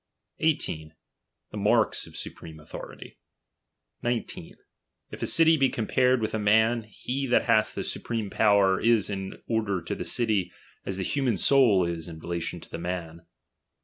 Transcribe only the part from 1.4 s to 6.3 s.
The marks of supreme authority. 19. If a city be compared